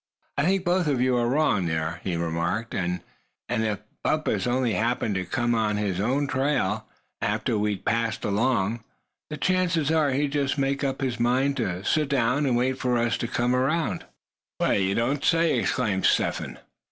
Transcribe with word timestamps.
"I 0.35 0.45
think 0.45 0.65
both 0.65 0.87
of 0.87 0.99
you 0.99 1.15
are 1.15 1.27
wrong 1.27 1.67
there," 1.67 2.01
he 2.03 2.15
remarked, 2.15 2.73
"and 2.73 3.01
if 3.47 3.81
Bumpus 4.03 4.45
did 4.45 4.49
only 4.49 4.73
happen 4.73 5.13
to 5.13 5.25
come 5.25 5.53
on 5.53 5.77
his 5.77 5.99
own 5.99 6.25
trail, 6.25 6.87
after 7.21 7.55
we'd 7.55 7.85
passed 7.85 8.25
along, 8.25 8.83
the 9.29 9.37
chances 9.37 9.91
are 9.91 10.09
he'd 10.09 10.31
just 10.31 10.57
make 10.57 10.83
up 10.83 11.01
his 11.01 11.19
mind 11.19 11.57
to 11.57 11.85
sit 11.85 12.09
down, 12.09 12.47
and 12.47 12.57
wait 12.57 12.79
for 12.79 12.97
us 12.97 13.15
to 13.19 13.27
come 13.27 13.55
around 13.55 14.05
again." 14.59 14.81
"You 14.81 14.95
don't 14.95 15.23
say?" 15.23 15.59
exclaimed 15.59 16.07
Step 16.07 16.37
Hen. 16.37 16.57